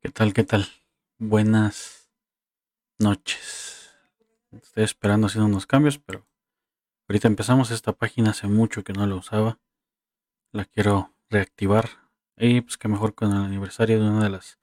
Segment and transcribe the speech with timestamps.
[0.00, 0.32] ¿Qué tal?
[0.32, 0.64] ¿Qué tal?
[1.18, 2.08] Buenas
[3.00, 3.90] noches.
[4.52, 6.24] Estoy esperando haciendo unos cambios, pero
[7.08, 9.58] ahorita empezamos esta página hace mucho que no la usaba.
[10.52, 11.88] La quiero reactivar.
[12.36, 14.60] Y pues que mejor con el aniversario de una de las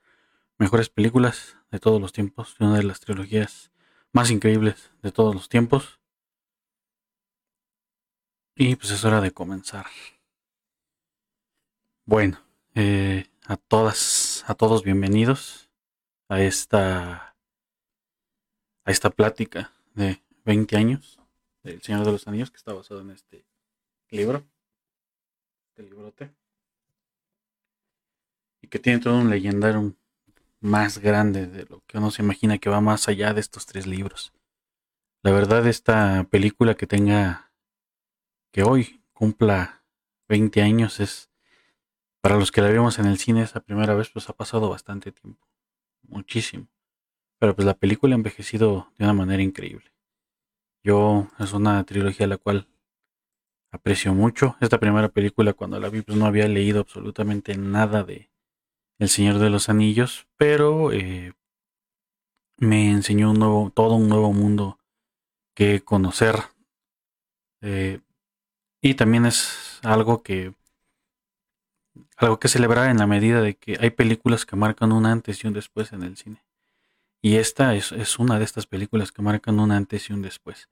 [0.58, 3.72] mejores películas de todos los tiempos, de una de las trilogías
[4.14, 6.00] más increíbles de todos los tiempos.
[8.56, 9.88] Y pues es hora de comenzar.
[12.06, 12.40] Bueno,
[12.74, 13.98] eh, a todas,
[14.44, 15.70] a todos bienvenidos
[16.28, 17.36] a esta
[18.84, 21.20] a esta plática de 20 años
[21.64, 23.46] del Señor de los Anillos que está basado en este
[24.10, 24.44] libro,
[25.70, 26.36] este librote,
[28.62, 29.96] y que tiene todo un legendario
[30.60, 33.88] más grande de lo que uno se imagina que va más allá de estos tres
[33.88, 34.34] libros.
[35.24, 37.52] La verdad, esta película que tenga,
[38.52, 39.84] que hoy cumpla
[40.28, 41.30] 20 años es
[42.26, 45.12] para los que la vimos en el cine esa primera vez, pues ha pasado bastante
[45.12, 45.48] tiempo.
[46.08, 46.66] Muchísimo.
[47.38, 49.94] Pero pues la película ha envejecido de una manera increíble.
[50.84, 52.68] Yo es una trilogía la cual
[53.72, 54.58] aprecio mucho.
[54.60, 58.32] Esta primera película cuando la vi pues no había leído absolutamente nada de
[58.98, 61.34] El Señor de los Anillos, pero eh,
[62.58, 64.80] me enseñó un nuevo, todo un nuevo mundo
[65.54, 66.38] que conocer.
[67.62, 68.00] Eh,
[68.82, 70.56] y también es algo que
[72.18, 75.48] algo que celebrar en la medida de que hay películas que marcan un antes y
[75.48, 76.44] un después en el cine.
[77.22, 80.70] Y esta es, una de estas películas que marcan un antes y un después.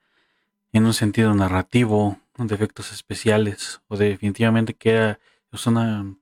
[0.72, 5.20] En un sentido narrativo, de efectos especiales, o definitivamente que era,
[5.66, 6.16] una,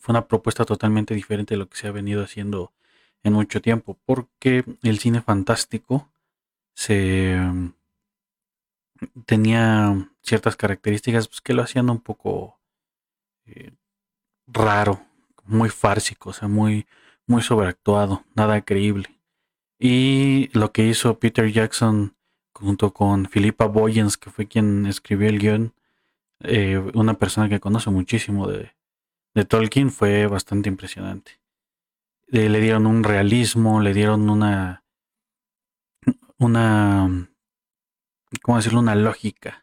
[0.00, 2.72] fue una propuesta totalmente diferente de lo que se ha venido haciendo
[3.22, 6.08] en mucho tiempo, porque el cine fantástico
[6.74, 7.36] se
[9.26, 12.58] tenía ciertas características pues, que lo hacían un poco
[13.46, 13.72] eh,
[14.46, 15.00] raro,
[15.44, 16.86] muy fársico, o sea, muy,
[17.26, 19.08] muy sobreactuado, nada creíble.
[19.78, 22.14] Y lo que hizo Peter Jackson
[22.52, 25.74] junto con Philippa Boyens, que fue quien escribió el guion,
[26.40, 28.72] eh, una persona que conoce muchísimo de,
[29.34, 31.40] de Tolkien, fue bastante impresionante.
[32.28, 34.84] Eh, le dieron un realismo, le dieron una,
[36.38, 37.28] una,
[38.42, 38.80] ¿cómo decirlo?
[38.80, 39.62] Una lógica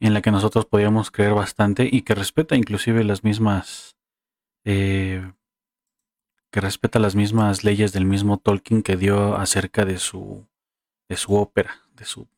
[0.00, 3.96] en la que nosotros podíamos creer bastante y que respeta inclusive las mismas
[4.64, 5.32] eh,
[6.50, 10.46] que respeta las mismas leyes del mismo Tolkien que dio acerca de su
[11.08, 12.28] de su ópera de su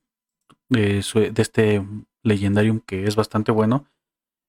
[0.69, 0.99] de,
[1.37, 1.85] este
[2.23, 3.87] legendarium que es bastante bueno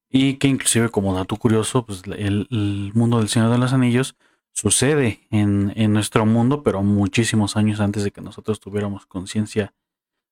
[0.09, 4.15] y que inclusive como dato curioso pues el, el mundo del Señor de los Anillos
[4.53, 9.73] sucede en, en nuestro mundo pero muchísimos años antes de que nosotros tuviéramos conciencia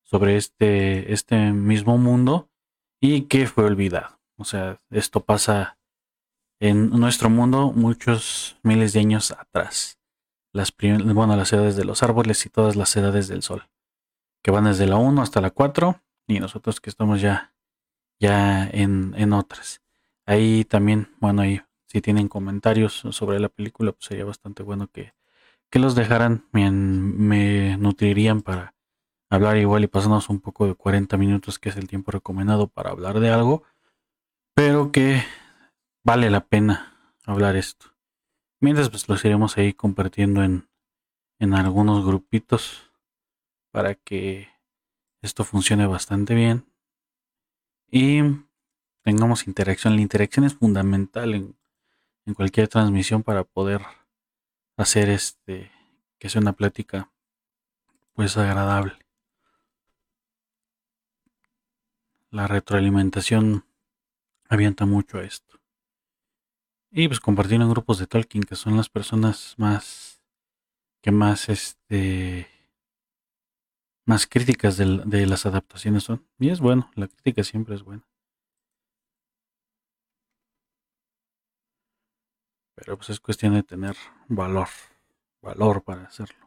[0.04, 2.47] sobre este, este mismo mundo
[3.00, 4.20] y que fue olvidado.
[4.38, 5.78] O sea, esto pasa
[6.60, 10.00] en nuestro mundo muchos miles de años atrás.
[10.54, 13.68] Las bueno, las edades de los árboles y todas las edades del sol,
[14.44, 17.54] que van desde la 1 hasta la 4 y nosotros que estamos ya,
[18.20, 19.82] ya en, en otras.
[20.26, 25.14] Ahí también, bueno, ahí si tienen comentarios sobre la película, pues sería bastante bueno que,
[25.70, 28.74] que los dejaran, me, me nutrirían para
[29.30, 32.92] hablar igual y pasarnos un poco de 40 minutos, que es el tiempo recomendado para
[32.92, 33.64] hablar de algo,
[34.54, 35.24] pero que
[36.04, 36.94] vale la pena
[37.26, 37.94] hablar esto.
[38.60, 40.68] Mientras pues los iremos ahí compartiendo en,
[41.40, 42.92] en algunos grupitos
[43.72, 44.50] para que
[45.22, 46.66] esto funcione bastante bien
[47.92, 48.22] y
[49.04, 49.96] tengamos interacción.
[49.96, 51.58] La interacción es fundamental en,
[52.26, 53.82] en cualquier transmisión para poder
[54.78, 55.72] hacer este
[56.20, 57.12] que sea una plática
[58.14, 59.07] pues agradable.
[62.32, 63.66] La retroalimentación
[64.50, 65.60] avienta mucho a esto.
[66.92, 70.22] Y pues compartir en grupos de Tolkien, que son las personas más
[71.02, 72.48] que más este
[74.06, 76.26] más críticas de, de las adaptaciones son.
[76.40, 78.08] Y es bueno, la crítica siempre es buena.
[82.76, 83.96] Pero pues es cuestión de tener
[84.30, 84.70] valor,
[85.42, 86.47] valor para hacerlo.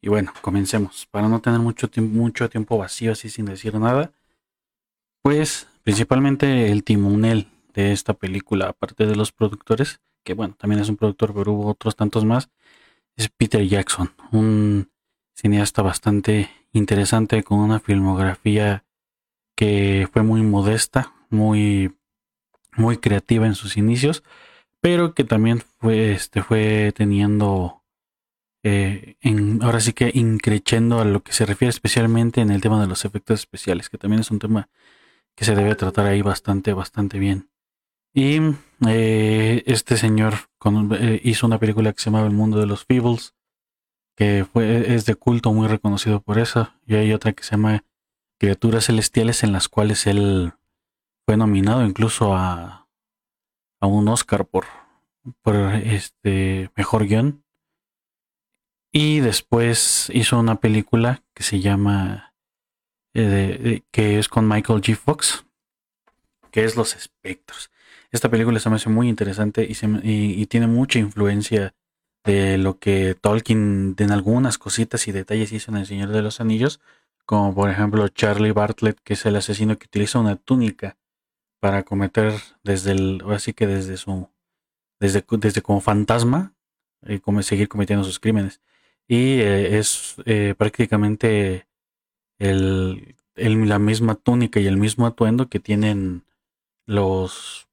[0.00, 1.06] Y bueno, comencemos.
[1.10, 4.12] Para no tener mucho, tiempo, mucho tiempo vacío así sin decir nada,
[5.22, 10.88] pues principalmente el timonel de esta película, aparte de los productores, que bueno, también es
[10.88, 12.50] un productor, pero hubo otros tantos más,
[13.16, 14.90] es Peter Jackson, un
[15.34, 18.84] cineasta bastante interesante con una filmografía
[19.56, 21.96] que fue muy modesta, muy,
[22.76, 24.22] muy creativa en sus inicios,
[24.80, 27.77] pero que también fue, este, fue teniendo,
[28.62, 32.80] eh, en, ahora sí que increchendo a lo que se refiere especialmente en el tema
[32.80, 34.68] de los efectos especiales, que también es un tema
[35.36, 37.50] que se debe tratar ahí bastante, bastante bien.
[38.12, 38.40] Y
[38.88, 40.34] eh, este señor
[40.98, 43.34] eh, hizo una película que se llamaba El Mundo de los Feebles,
[44.16, 46.72] que fue, es de culto muy reconocido por eso.
[46.86, 47.84] Y hay otra que se llama
[48.40, 50.54] Criaturas Celestiales, en las cuales él
[51.24, 52.88] fue nominado incluso a,
[53.80, 54.64] a un Oscar por,
[55.42, 57.44] por este mejor guion.
[58.92, 62.34] Y después hizo una película que se llama
[63.14, 64.96] eh, que es con Michael G.
[64.96, 65.44] Fox,
[66.50, 67.70] que es Los Espectros.
[68.10, 69.76] Esta película se me hace muy interesante y,
[70.40, 71.74] y, tiene mucha influencia
[72.24, 76.40] de lo que Tolkien en algunas cositas y detalles hizo en El Señor de los
[76.40, 76.80] Anillos,
[77.26, 80.96] como por ejemplo Charlie Bartlett, que es el asesino que utiliza una túnica
[81.60, 82.32] para cometer
[82.62, 84.30] desde el, así que desde su,
[85.00, 86.54] desde, desde como fantasma,
[87.06, 88.60] y como seguir cometiendo sus crímenes.
[89.08, 91.66] Y eh, es eh, prácticamente
[92.38, 96.24] el, el, la misma túnica y el mismo atuendo que tienen
[96.86, 97.68] los,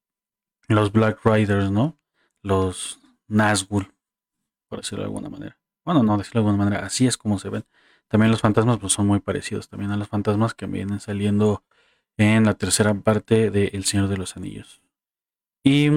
[0.68, 1.98] los Black Riders, ¿no?
[2.42, 3.92] Los Nazgûl,
[4.70, 5.60] por decirlo de alguna manera.
[5.84, 7.66] Bueno, no decirlo de alguna manera, así es como se ven.
[8.08, 11.64] También los fantasmas pues, son muy parecidos también a los fantasmas que vienen saliendo
[12.18, 14.82] en la tercera parte de El Señor de los Anillos.
[15.64, 15.90] Y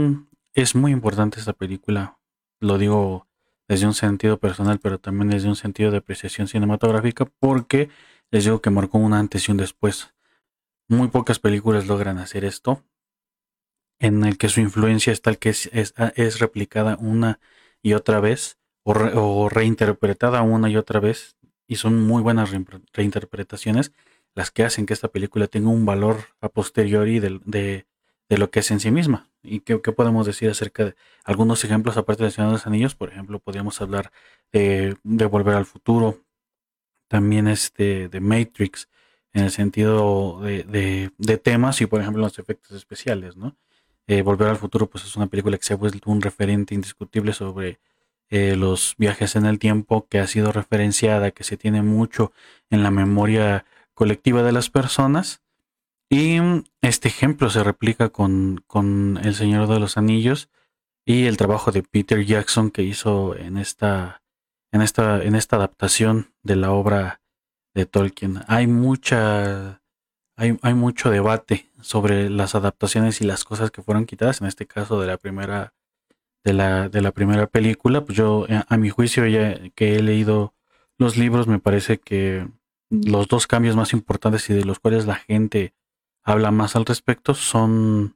[0.55, 2.19] es muy importante esta película,
[2.59, 3.28] lo digo
[3.69, 7.91] desde un sentido personal, pero también desde un sentido de apreciación cinematográfica, porque
[8.31, 10.15] les digo que marcó un antes y un después.
[10.89, 12.83] Muy pocas películas logran hacer esto,
[14.01, 17.41] en el que su influencia es tal que es, es, replicada una
[17.83, 21.37] y otra vez, o, reinterpretada una y otra vez,
[21.67, 22.51] y son muy buenas
[22.93, 23.93] reinterpretaciones
[24.35, 27.87] las que hacen que esta película tenga un valor a posteriori de,
[28.29, 29.28] lo que es en sí misma.
[29.43, 30.95] ¿Y qué, podemos decir acerca de
[31.25, 32.95] algunos ejemplos aparte de Señor de los Anillos?
[32.95, 34.11] Por ejemplo, podríamos hablar
[34.53, 36.25] de, de Volver al Futuro,
[37.09, 38.89] también este de Matrix,
[39.33, 43.57] en el sentido de, de, temas y, por ejemplo, los efectos especiales, ¿no?
[44.07, 47.33] Eh, Volver al Futuro, pues es una película que se ha vuelto un referente indiscutible
[47.33, 47.79] sobre
[48.31, 52.33] eh, los viajes en el tiempo, que ha sido referenciada, que se tiene mucho
[52.71, 53.65] en la memoria
[53.95, 55.43] colectiva de las personas.
[56.11, 56.39] Y
[56.81, 60.49] este ejemplo se replica con, con El Señor de los Anillos
[61.05, 64.23] y el trabajo de Peter Jackson que hizo en esta,
[64.73, 67.21] en esta, en esta adaptación de la obra
[67.75, 68.41] de Tolkien.
[68.47, 69.83] Hay mucha,
[70.37, 74.41] hay, hay mucho debate sobre las adaptaciones y las cosas que fueron quitadas.
[74.41, 75.75] En este caso de la primera,
[76.43, 80.55] de la, de la primera película, pues yo, a mi juicio, ya que he leído
[80.97, 82.49] los libros, me parece que
[82.91, 85.75] los dos cambios más importantes y de los cuales la gente
[86.29, 88.15] habla más al respecto son,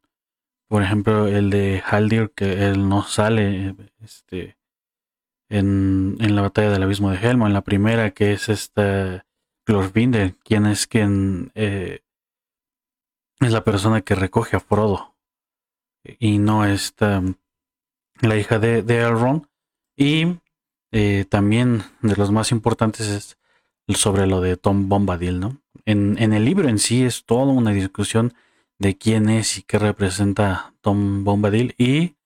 [0.68, 4.58] por ejemplo, el de Haldir, que él no sale este,
[5.48, 9.24] en, en la batalla del abismo de Helmo, en la primera, que es esta
[9.64, 12.00] Glorvinde, quien es quien eh,
[13.40, 15.16] es la persona que recoge a Frodo
[16.18, 17.22] y no esta
[18.20, 19.46] la hija de, de Elrond.
[19.96, 20.38] Y
[20.90, 23.38] eh, también de los más importantes es
[23.96, 25.61] sobre lo de Tom Bombadil, ¿no?
[25.84, 28.34] En, en, el libro en sí es toda una discusión
[28.78, 32.16] de quién es y qué representa Tom Bombadil y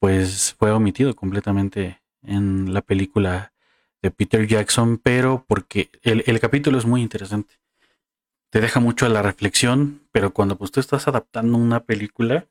[0.00, 3.52] pues fue omitido completamente en la película
[4.02, 7.54] de Peter Jackson, pero porque el, el capítulo es muy interesante.
[8.50, 12.46] Te deja mucho a la reflexión, pero cuando pues tú estás adaptando una película,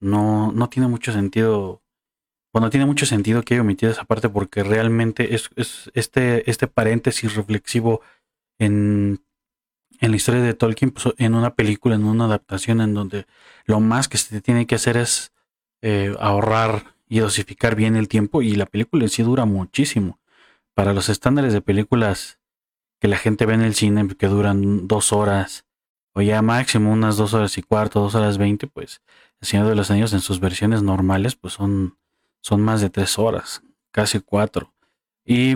[0.00, 1.82] no, no tiene mucho sentido
[2.52, 5.50] bueno, tiene mucho sentido que haya omitido esa parte porque realmente es,
[5.94, 8.00] este, este paréntesis reflexivo
[8.58, 9.20] en,
[10.00, 13.26] en la historia de Tolkien, pues, en una película, en una adaptación, en donde
[13.64, 15.32] lo más que se tiene que hacer es
[15.82, 20.18] eh, ahorrar y dosificar bien el tiempo y la película en sí dura muchísimo.
[20.74, 22.38] Para los estándares de películas
[23.00, 25.64] que la gente ve en el cine, que duran dos horas,
[26.14, 29.02] o ya máximo unas dos horas y cuarto, dos horas veinte, pues
[29.40, 31.96] El Señor de los Anillos en sus versiones normales, pues son
[32.40, 34.72] son más de tres horas, casi cuatro.
[35.24, 35.54] Y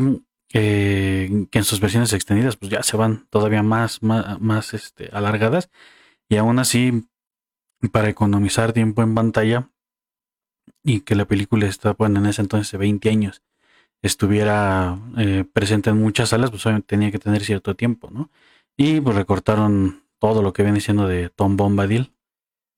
[0.53, 5.71] eh, que en sus versiones extendidas, pues ya se van todavía más, más, este, alargadas.
[6.29, 7.09] Y aún así,
[7.93, 9.71] para economizar tiempo en pantalla
[10.85, 13.43] y que la película está, bueno, en ese entonces de 20 años,
[14.03, 18.31] estuviera eh, presente en muchas salas, pues tenía que tener cierto tiempo, ¿no?
[18.77, 22.13] Y pues recortaron todo lo que viene siendo de Tom Bombadil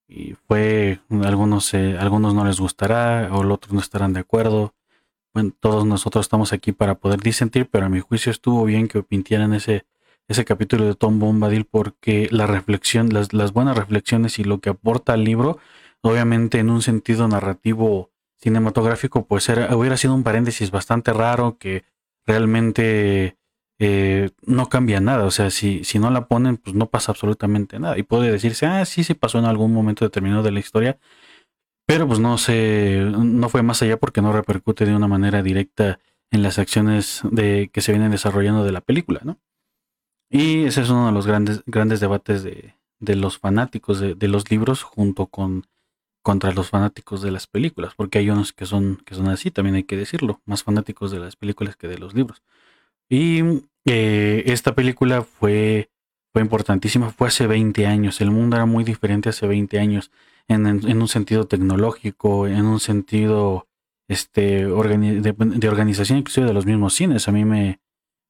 [0.09, 4.74] y fue algunos eh, algunos no les gustará o los otros no estarán de acuerdo
[5.35, 9.03] bueno todos nosotros estamos aquí para poder disentir pero a mi juicio estuvo bien que
[9.03, 9.85] pintieran ese
[10.29, 14.71] ese capítulo de Tom Bombadil porque la reflexión, las, las buenas reflexiones y lo que
[14.71, 15.59] aporta al libro,
[16.01, 21.85] obviamente en un sentido narrativo cinematográfico, pues era, hubiera sido un paréntesis bastante raro que
[22.27, 23.37] realmente
[23.79, 25.25] eh, no cambia nada.
[25.25, 27.99] O sea, si, si no la ponen, pues no pasa absolutamente nada.
[27.99, 30.99] Y puede decirse, ah, sí, sí pasó en algún momento determinado de la historia,
[31.87, 35.99] pero pues no se, no fue más allá porque no repercute de una manera directa
[36.31, 39.39] en las acciones de, que se vienen desarrollando de la película, ¿no?
[40.31, 44.29] Y ese es uno de los grandes, grandes debates de, de los fanáticos de, de,
[44.29, 45.67] los libros junto con
[46.25, 49.77] contra los fanáticos de las películas, porque hay unos que son, que son así, también
[49.77, 52.43] hay que decirlo, más fanáticos de las películas que de los libros.
[53.11, 53.43] Y
[53.85, 55.91] eh, esta película fue,
[56.33, 60.11] fue importantísima, fue hace 20 años, el mundo era muy diferente hace 20 años,
[60.49, 63.69] en, en, un sentido tecnológico, en un sentido
[64.09, 67.29] este, de, organización, inclusive de los mismos cines.
[67.29, 67.81] A mí me,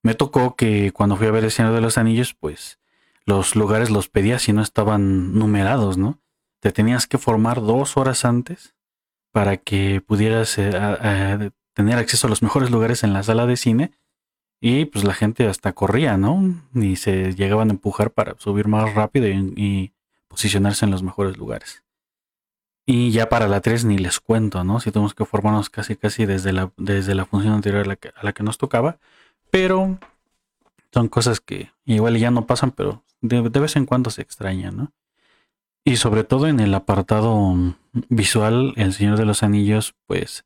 [0.02, 2.78] me tocó que cuando fui a ver El Señor de los Anillos, pues
[3.26, 6.21] los lugares los pedía si no estaban numerados, ¿no?
[6.61, 8.75] Te tenías que formar dos horas antes
[9.33, 13.92] para que pudieras eh, tener acceso a los mejores lugares en la sala de cine
[14.61, 16.54] y pues la gente hasta corría, ¿no?
[16.75, 19.92] Y se llegaban a empujar para subir más rápido y,
[20.26, 21.85] posicionarse en los mejores lugares.
[22.86, 24.78] Y ya para la 3 ni les cuento, ¿no?
[24.78, 28.08] Si tenemos que formarnos casi casi desde la, desde la función anterior a la, que,
[28.14, 28.98] a la que nos tocaba,
[29.50, 29.98] pero
[30.92, 34.92] son cosas que igual ya no pasan, pero de, vez en cuando se extrañan, ¿no?
[35.86, 37.54] Y sobre todo en el apartado
[38.08, 40.44] visual, El Señor de los Anillos, pues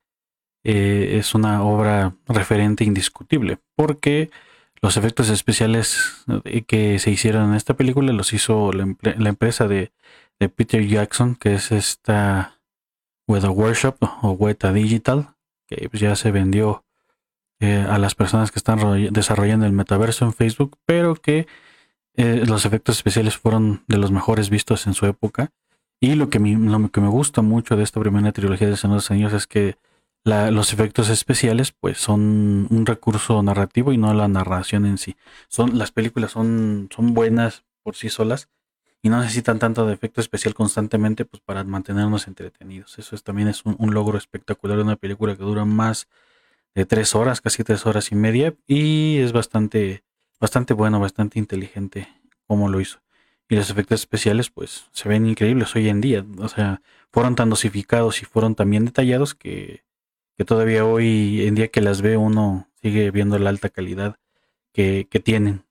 [0.65, 4.31] eh, es una obra referente indiscutible, porque
[4.81, 9.93] los efectos especiales eh, que se hicieron en esta película los hizo la empresa de,
[10.39, 12.61] de, Peter Jackson, que es esta
[13.27, 15.35] Weta Workshop o Weta Digital,
[15.67, 16.85] que pues ya se vendió
[17.61, 21.47] eh, a las personas que están desarrollando el metaverso en Facebook, pero que
[22.15, 25.51] eh, los efectos especiales fueron de los mejores vistos en su época.
[26.01, 29.17] Y lo que, lo que me gusta mucho de esta primera trilogía de Señor de
[29.17, 29.77] los es que
[30.25, 35.17] los efectos especiales pues son un recurso narrativo y no la narración en sí.
[35.49, 38.49] Son, las películas son, son buenas por sí solas
[39.03, 42.99] y no necesitan tanto de efecto especial constantemente pues para mantenernos entretenidos.
[42.99, 46.09] Eso es, también es un, logro espectacular de una película que dura más
[46.75, 50.05] de tres horas, casi tres horas y media, y es bastante,
[50.41, 52.09] bastante bueno, bastante inteligente
[52.47, 53.01] como lo hizo.
[53.49, 56.25] Y los efectos especiales, pues, se ven increíbles hoy en día.
[56.39, 59.85] O sea, fueron tan dosificados y fueron tan bien detallados que,
[60.37, 64.17] que todavía hoy en día que las ve uno sigue viendo la alta calidad
[64.73, 65.65] que, que tienen.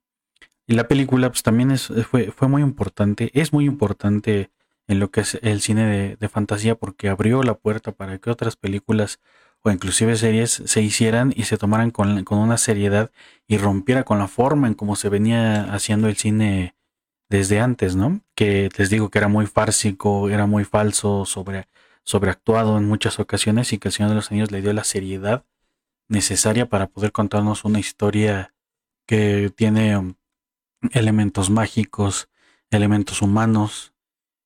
[0.67, 4.51] Y la película, pues también es, fue, fue muy importante, es muy importante
[4.87, 8.29] en lo que es el cine de, de fantasía porque abrió la puerta para que
[8.29, 9.19] otras películas
[9.63, 13.11] o inclusive series se hicieran y se tomaran con, con, una seriedad
[13.47, 16.75] y rompiera con la forma en cómo se venía haciendo el cine
[17.29, 18.21] desde antes, ¿no?
[18.35, 21.67] Que les digo que era muy fársico, era muy falso, sobre,
[22.03, 25.45] sobreactuado en muchas ocasiones y que el Señor de los Anillos le dio la seriedad
[26.07, 28.53] necesaria para poder contarnos una historia
[29.05, 30.15] que tiene
[30.91, 32.29] elementos mágicos,
[32.71, 33.93] elementos humanos,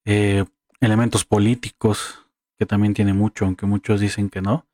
[0.05, 0.45] eh,
[0.79, 2.25] elementos políticos,
[2.57, 4.65] que también tiene mucho, aunque muchos dicen que no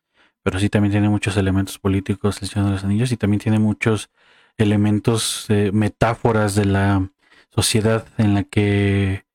[0.48, 3.60] pero sí también tiene muchos elementos políticos el Señor de los Anillos y también tiene
[3.60, 4.10] muchos
[4.56, 7.12] elementos, eh, metáforas de la
[7.50, 9.26] sociedad en la que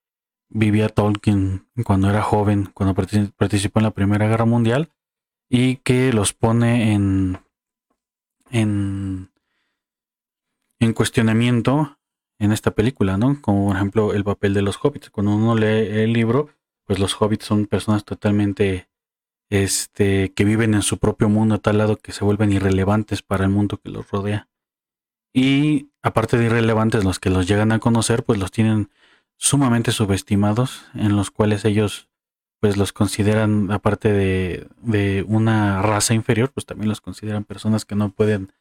[0.48, 4.88] vivía Tolkien cuando era joven, cuando participó en la Primera Guerra Mundial
[5.50, 7.40] y que los pone en,
[8.50, 9.30] en,
[10.78, 11.98] en cuestionamiento
[12.42, 13.40] en esta película, ¿no?
[13.40, 15.10] Como por ejemplo el papel de los hobbits.
[15.10, 16.48] Cuando uno lee el libro,
[16.84, 18.88] pues los hobbits son personas totalmente
[19.48, 23.44] este, que viven en su propio mundo a tal lado que se vuelven irrelevantes para
[23.44, 24.48] el mundo que los rodea.
[25.32, 28.90] Y aparte de irrelevantes, los que los llegan a conocer, pues los tienen
[29.36, 32.08] sumamente subestimados, en los cuales ellos
[32.58, 37.94] pues los consideran, aparte de, de una raza inferior, pues también los consideran personas que
[37.94, 38.52] no pueden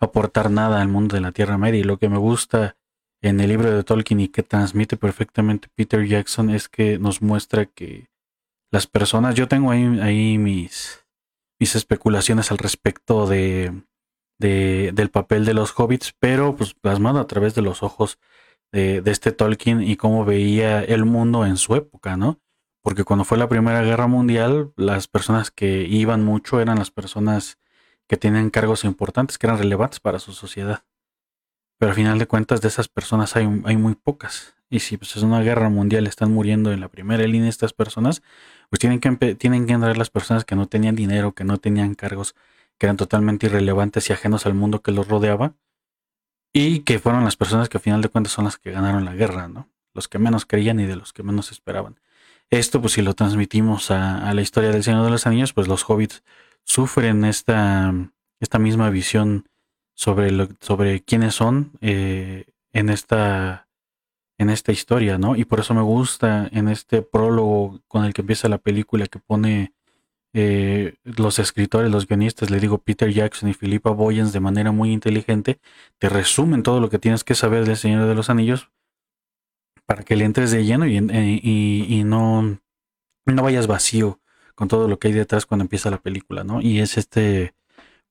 [0.00, 1.80] aportar nada al mundo de la Tierra Media.
[1.80, 2.76] Y lo que me gusta
[3.22, 7.66] en el libro de Tolkien y que transmite perfectamente Peter Jackson es que nos muestra
[7.66, 8.08] que
[8.70, 11.04] las personas, yo tengo ahí, mis,
[11.58, 13.82] mis especulaciones al respecto de,
[14.38, 18.18] de, del papel de los hobbits, pero pues plasmado a través de los ojos
[18.72, 22.40] de, de, este Tolkien y cómo veía el mundo en su época, ¿no?
[22.82, 27.58] Porque cuando fue la Primera Guerra Mundial, las personas que iban mucho eran las personas
[28.08, 30.84] que tenían cargos importantes, que eran relevantes para su sociedad.
[31.80, 34.54] Pero al final de cuentas de esas personas hay, hay muy pocas.
[34.68, 38.22] Y si pues, es una guerra mundial, están muriendo en la primera línea estas personas,
[38.68, 41.94] pues tienen que, tienen que entrar las personas que no tenían dinero, que no tenían
[41.94, 42.34] cargos,
[42.76, 45.54] que eran totalmente irrelevantes y ajenos al mundo que los rodeaba.
[46.52, 49.14] y que fueron las personas que a final de cuentas son las que ganaron la
[49.14, 49.68] guerra, ¿no?
[49.94, 51.98] Los que menos creían y de los que menos esperaban.
[52.50, 55.88] Esto, pues si lo transmitimos a, la historia del Señor de los Anillos, pues los
[55.88, 56.24] hobbits
[56.64, 57.94] sufren esta,
[58.40, 59.48] esta misma visión
[60.00, 63.68] sobre, lo, sobre quiénes son eh, en, esta,
[64.38, 65.36] en esta historia, ¿no?
[65.36, 69.18] Y por eso me gusta en este prólogo con el que empieza la película que
[69.18, 69.74] pone
[70.32, 74.90] eh, los escritores, los guionistas, le digo Peter Jackson y Philippa Boyens de manera muy
[74.90, 75.60] inteligente,
[75.98, 78.70] te resumen todo lo que tienes que saber del Señor de los Anillos
[79.84, 82.58] para que le entres de lleno y, y, no,
[83.26, 84.18] no vayas vacío
[84.54, 86.62] con todo lo que hay detrás cuando empieza la película, ¿no?
[86.62, 87.52] Y es este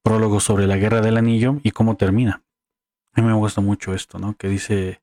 [0.04, 2.44] prólogo sobre la guerra del anillo y cómo termina.
[3.14, 4.36] A mí me gusta mucho esto, ¿no?
[4.36, 5.02] Que dice,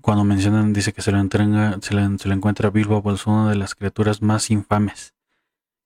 [0.00, 3.74] cuando mencionan, dice que se lo, entrega, se se encuentra Bilbo, pues una de las
[3.74, 5.14] criaturas más infames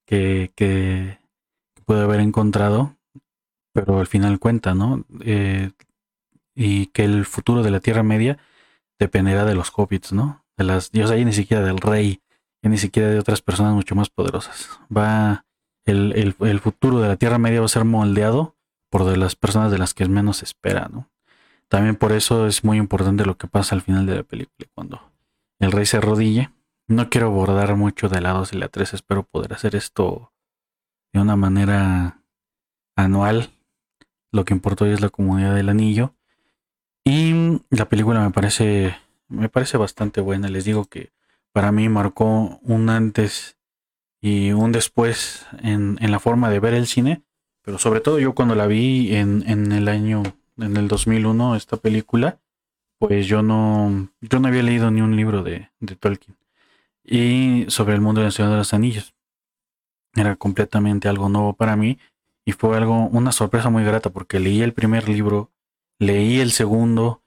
[0.05, 1.19] que, que
[1.85, 2.95] puede haber encontrado,
[3.73, 5.05] pero al final cuenta, ¿no?
[5.21, 5.71] Eh,
[6.55, 8.37] y que el futuro de la Tierra Media
[8.99, 10.45] dependerá de los hobbits, ¿no?
[10.57, 12.21] De las, dios ahí ni siquiera del rey,
[12.61, 14.69] ni siquiera de otras personas mucho más poderosas.
[14.95, 15.45] Va,
[15.85, 18.55] el, el, futuro de la Tierra Media va a ser moldeado
[18.89, 21.09] por de las personas de las que menos espera, ¿no?
[21.67, 25.01] También por eso es muy importante lo que pasa al final de la película, cuando
[25.59, 26.51] el rey se arrodille
[26.87, 30.33] no quiero abordar mucho de la 2 y la 3, espero poder hacer esto
[31.13, 32.21] de una manera
[32.95, 33.51] anual.
[34.31, 36.13] Lo que importa hoy es la comunidad del anillo.
[37.05, 40.49] Y la película me parece, me parece bastante buena.
[40.49, 41.11] Les digo que
[41.51, 43.57] para mí marcó un antes
[44.23, 47.23] y un después en, en la forma de ver el cine.
[47.61, 50.23] Pero sobre todo yo cuando la vi en, en el año,
[50.57, 52.39] en el 2001, esta película,
[52.99, 56.37] pues yo no, yo no había leído ni un libro de, de Tolkien
[57.03, 59.13] y sobre el mundo del Señor de los Anillos.
[60.15, 61.99] Era completamente algo nuevo para mí
[62.45, 65.51] y fue algo, una sorpresa muy grata porque leí el primer libro,
[65.99, 67.23] leí el segundo,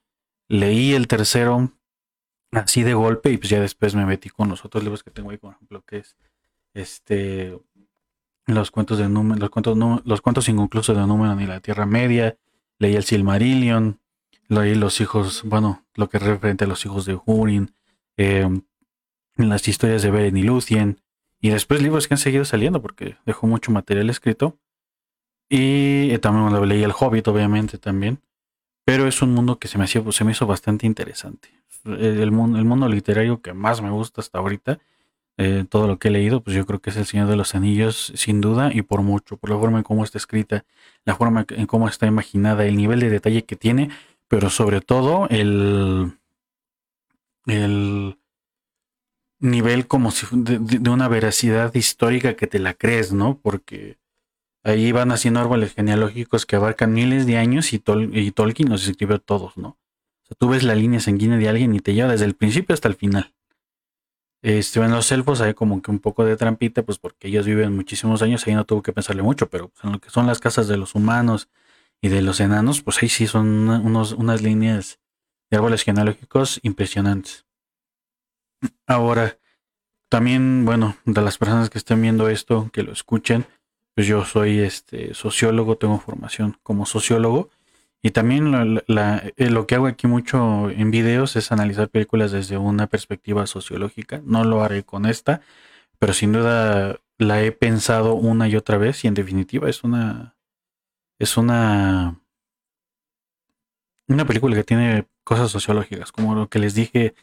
[0.48, 1.72] leí el tercero
[2.52, 5.28] así de golpe y pues ya después me metí con los otros libros que tengo
[5.28, 6.16] ahí, por ejemplo, que es
[6.76, 7.58] este
[8.46, 12.36] los cuentos de los cuentos, los cuentos inconclusos de número ni la Tierra Media,
[12.78, 13.98] leí el Silmarillion,
[14.48, 17.74] leí los hijos, bueno, lo que referente a los hijos de Hurin,
[18.16, 18.48] eh,
[19.36, 21.00] las historias de Beren y Lucien,
[21.40, 24.58] y después libros que han seguido saliendo porque dejó mucho material escrito.
[25.48, 28.20] Y eh, también lo leí El Hobbit, obviamente, también.
[28.84, 31.50] Pero es un mundo que se me, hacía, se me hizo bastante interesante.
[31.84, 34.78] El, mundo, el mundo literario que más me gusta hasta ahorita,
[35.38, 37.54] eh, todo lo que he leído, pues yo creo que es El Señor de los
[37.54, 40.64] Anillos, sin duda, y por mucho, por la forma en cómo está escrita,
[41.04, 43.90] la forma en cómo está imaginada, el nivel de detalle que tiene,
[44.28, 46.12] pero sobre todo el,
[47.46, 48.18] el,
[49.38, 53.38] nivel como si de, una veracidad histórica que te la crees, ¿no?
[53.38, 53.98] Porque
[54.64, 59.20] ahí van haciendo árboles genealógicos que abarcan miles de años y, y Tolkien los escribió
[59.20, 59.68] todos, ¿no?
[59.68, 62.74] O sea, tú ves la línea sanguínea de alguien y te lleva desde el principio
[62.74, 63.35] hasta el final.
[64.42, 67.74] Este, en los elfos hay como que un poco de trampita, pues porque ellos viven
[67.74, 70.68] muchísimos años, ahí no tuvo que pensarle mucho, pero en lo que son las casas
[70.68, 71.48] de los humanos
[72.00, 75.00] y de los enanos, pues ahí sí son unos, unas líneas
[75.50, 77.46] de árboles genealógicos impresionantes.
[78.86, 79.38] Ahora,
[80.08, 83.46] también, bueno, de las personas que estén viendo esto, que lo escuchen,
[83.94, 87.50] pues yo soy este sociólogo, tengo formación como sociólogo
[88.06, 88.54] y también
[88.86, 94.22] eh, lo que hago aquí mucho en videos es analizar películas desde una perspectiva sociológica.
[94.24, 95.40] No lo haré con esta,
[95.98, 100.36] pero sin duda la he pensado una y otra vez y en definitiva es una
[101.18, 102.20] es una
[104.06, 107.16] una película que tiene cosas sociológicas, como lo que les dije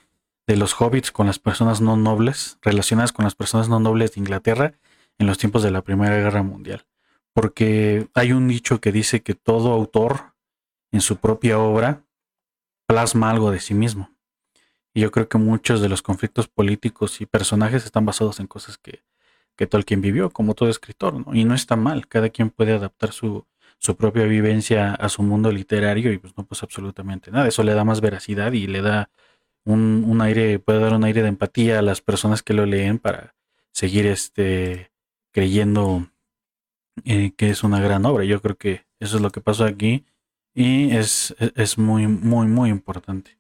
[0.48, 4.20] de los hobbits con las personas no nobles, relacionadas con las personas no nobles de
[4.20, 4.74] Inglaterra
[5.18, 6.86] en los tiempos de la Primera Guerra Mundial.
[7.32, 10.33] Porque hay un dicho que dice que todo autor
[10.94, 12.06] en su propia obra
[12.88, 14.12] plasma algo de sí mismo.
[14.94, 18.78] Y yo creo que muchos de los conflictos políticos y personajes están basados en cosas
[18.78, 19.04] que,
[19.58, 21.34] que Tolkien vivió, como todo escritor, ¿no?
[21.34, 23.46] Y no está mal, cada quien puede adaptar su,
[23.80, 27.48] su propia vivencia a su mundo literario y pues no pasa absolutamente nada.
[27.48, 29.10] Eso le da más veracidad y le da
[29.66, 33.36] un, aire, puede dar un aire de empatía a las personas que lo leen para
[33.72, 34.92] seguir este
[35.32, 36.08] creyendo
[37.06, 38.26] eh, que es una gran obra.
[38.26, 40.06] Yo creo que eso es lo que pasó aquí
[40.54, 43.38] y es, es muy, muy, muy importante.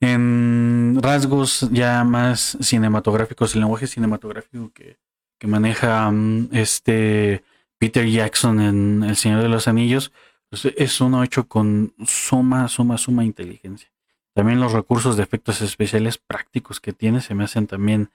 [0.00, 4.98] En rasgos ya más cinematográficos, el lenguaje cinematográfico que,
[5.38, 7.44] que maneja mm, este
[7.78, 10.12] Peter Jackson en El Señor de los Anillos,
[10.50, 13.90] pues es uno hecho con suma, suma, suma inteligencia.
[14.34, 18.10] También los recursos de efectos especiales prácticos que tiene se me hacen también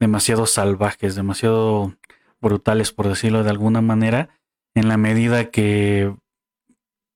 [0.00, 1.94] demasiado salvajes, demasiado
[2.40, 4.30] brutales, por decirlo de alguna manera,
[4.74, 6.14] en la medida que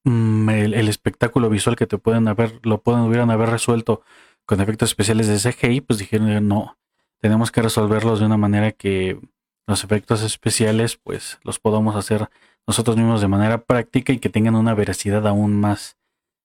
[0.04, 4.02] mm, el, espectáculo visual que te pueden haber, lo pueden hubieran haber resuelto
[4.46, 6.78] con efectos especiales de CGI, pues dijeron no,
[7.20, 9.20] tenemos que resolverlos de una manera que
[9.66, 12.28] los efectos especiales pues los podamos hacer
[12.66, 15.96] nosotros mismos de manera práctica y que tengan una veracidad aún más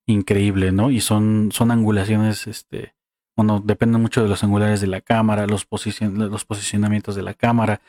[0.08, 0.90] increíble, ¿no?
[0.90, 2.96] Y son, son angulaciones, este,
[3.36, 7.82] bueno, dependen mucho de los angulares de la cámara, los, los posicionamientos de la cámara,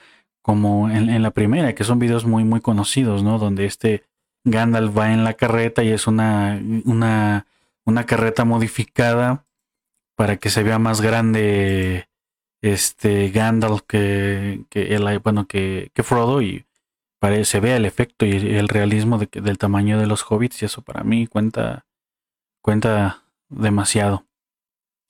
[0.42, 3.38] como en, la primera, que son videos muy, muy conocidos, ¿no?
[3.38, 4.04] Donde este
[4.50, 7.46] Gandalf va en la carreta y es una, una,
[7.84, 9.46] una carreta modificada
[10.16, 12.08] para que se vea más grande
[12.60, 16.66] este Gandalf que, el, bueno, que, que Frodo y
[17.44, 20.82] se vea el efecto y el realismo de, del tamaño de los hobbits y eso
[20.82, 21.86] para mí cuenta
[22.62, 24.26] cuenta demasiado.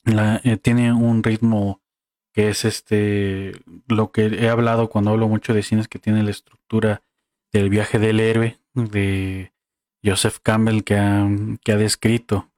[0.04, 1.82] Eh, tiene un ritmo
[2.32, 3.52] que es este
[3.88, 7.02] lo que he hablado cuando hablo mucho de cines que tiene la estructura
[7.52, 9.52] del viaje del héroe de
[10.04, 11.28] Joseph Campbell que ha,
[11.64, 12.50] que ha descrito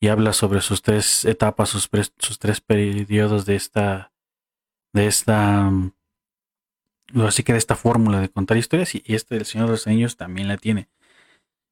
[0.00, 4.12] y habla sobre sus tres etapas, sus, sus tres periodos de esta
[4.92, 5.70] de esta
[7.20, 10.16] así que de esta fórmula de contar historias y, este del Señor de los Anillos
[10.16, 10.88] también la tiene.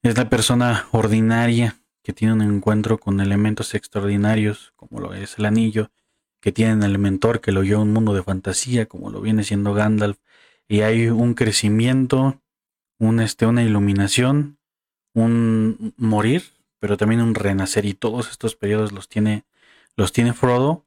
[0.02, 5.44] Es la persona ordinaria que tiene un encuentro con elementos extraordinarios, como lo es el
[5.44, 5.90] anillo,
[6.40, 9.44] que tiene el mentor que lo lleva a un mundo de fantasía, como lo viene
[9.44, 10.18] siendo Gandalf,
[10.68, 12.39] y hay un crecimiento,
[13.00, 14.58] un, este, una iluminación,
[15.14, 16.44] un morir,
[16.78, 19.44] pero también un renacer, y todos estos periodos los tiene,
[19.96, 20.86] los tiene Frodo,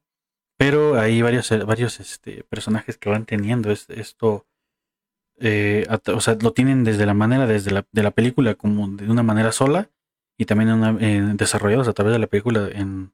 [0.56, 4.46] pero hay varios, varios este, personajes que van teniendo esto,
[5.38, 9.10] eh, o sea, lo tienen desde la manera, desde la, de la película, como de
[9.10, 9.90] una manera sola,
[10.38, 13.12] y también desarrollados a través de la película en,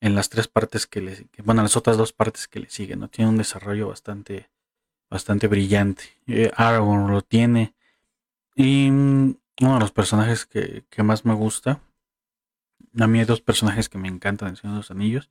[0.00, 3.08] en las tres partes que le, bueno, las otras dos partes que le siguen, ¿no?
[3.08, 4.50] Tiene un desarrollo bastante,
[5.10, 6.04] bastante brillante.
[6.26, 7.74] Eh, Aragorn lo tiene.
[8.62, 11.80] Y mm, uno de los personajes que, que, más me gusta,
[12.98, 15.30] a mí hay dos personajes que me encantan en Señor de los Anillos,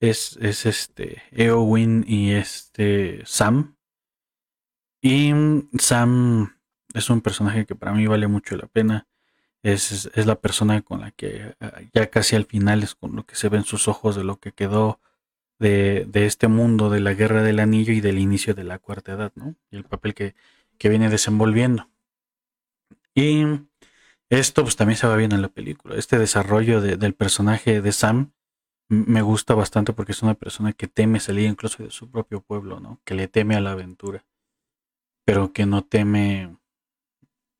[0.00, 3.76] es, es este Eowyn y este Sam.
[5.00, 6.58] Y mm, Sam
[6.92, 9.08] es un personaje que para mí vale mucho la pena
[9.62, 13.24] es, es, la persona con la que eh, ya casi al final es con lo
[13.24, 15.00] que se ve en sus ojos de lo que quedó
[15.58, 19.12] de, de, este mundo de la guerra del anillo y del inicio de la cuarta
[19.12, 19.56] edad, ¿no?
[19.70, 20.34] Y el papel que,
[20.76, 21.88] que viene desenvolviendo.
[23.18, 23.44] Y
[24.30, 25.96] esto pues también se va bien en la película.
[25.96, 28.32] Este desarrollo de, del personaje de Sam
[28.88, 32.78] me gusta bastante porque es una persona que teme salir incluso de su propio pueblo,
[32.78, 33.00] ¿no?
[33.04, 34.24] Que le teme a la aventura,
[35.24, 36.58] pero que no teme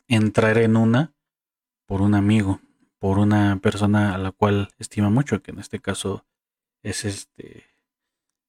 [0.06, 1.12] entrar en una
[1.86, 2.60] por un amigo,
[3.00, 6.24] por una persona a la cual estima mucho, que en este caso
[6.84, 7.64] es este,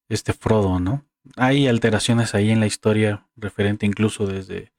[0.09, 1.07] este Frodo, ¿no?
[1.37, 4.73] Hay alteraciones ahí en la historia referente incluso desde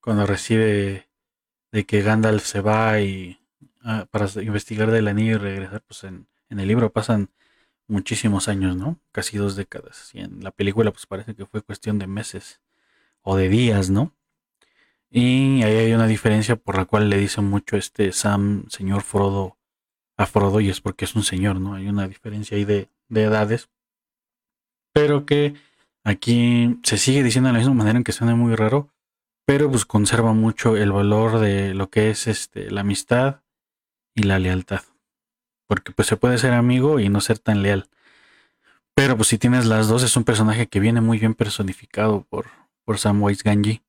[0.00, 1.05] cuando recibe
[1.76, 3.38] de que Gandalf se va y
[3.82, 7.28] ah, para investigar del anillo y regresar, pues en, en, el libro pasan
[7.86, 8.98] muchísimos años, ¿no?
[9.12, 10.08] Casi dos décadas.
[10.14, 12.62] Y en la película pues parece que fue cuestión de meses
[13.20, 14.14] o de días, ¿no?
[15.10, 19.58] Y ahí hay una diferencia por la cual le dice mucho este Sam, señor Frodo,
[20.16, 21.74] a Frodo, y es porque es un señor, ¿no?
[21.74, 23.68] Hay una diferencia ahí de, de edades.
[24.94, 25.52] Pero que
[26.04, 28.88] aquí se sigue diciendo de la misma manera en que suena muy raro,
[29.46, 33.42] pero pues conserva mucho el valor de lo que es este la amistad
[34.14, 34.82] y la lealtad.
[35.68, 37.88] Porque pues se puede ser amigo y no ser tan leal.
[38.94, 42.46] Pero pues si tienes las dos, es un personaje que viene muy bien personificado por,
[42.84, 43.82] por Samwise Ganji.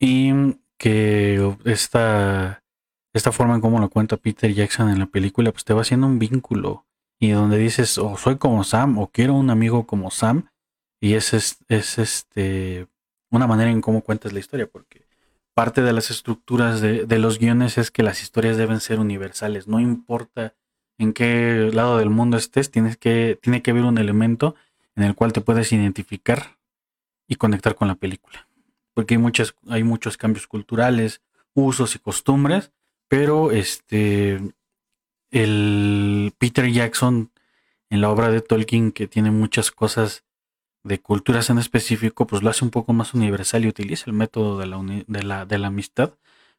[0.00, 0.32] Y
[0.78, 2.64] que esta,
[3.12, 6.06] esta forma en cómo lo cuenta Peter Jackson en la película, pues te va haciendo
[6.06, 6.86] un vínculo.
[7.20, 10.48] Y donde dices, o soy como Sam, o quiero un amigo como Sam.
[11.00, 12.88] Y es, es, es este
[13.32, 15.06] una manera en cómo cuentas la historia, porque
[15.54, 19.66] parte de las estructuras de, los guiones es que las historias deben ser universales.
[19.66, 20.54] No importa
[20.98, 24.54] en qué lado del mundo estés, tienes que, tiene que haber un elemento
[24.94, 26.58] en el cual te puedes identificar
[27.26, 28.46] y conectar con la película
[28.94, 31.20] porque hay, muchas, hay muchos cambios culturales,
[31.54, 32.72] usos y costumbres,
[33.08, 34.40] pero este,
[35.30, 37.30] el Peter Jackson
[37.90, 40.24] en la obra de Tolkien, que tiene muchas cosas
[40.84, 44.58] de culturas en específico, pues lo hace un poco más universal y utiliza el método
[44.58, 46.14] de la, de la, de la amistad